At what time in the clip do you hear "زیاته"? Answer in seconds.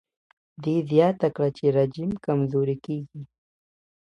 0.89-1.27